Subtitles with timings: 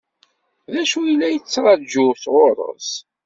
[0.71, 2.91] D acu i la yettṛaǧu sɣur-s?